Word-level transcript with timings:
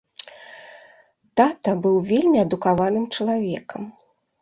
Тата 1.43 1.71
быў 1.85 2.01
вельмі 2.09 2.43
адукаваным 2.47 3.09
чалавекам. 3.15 3.81